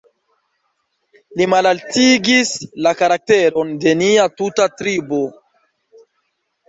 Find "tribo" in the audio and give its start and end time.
4.81-5.21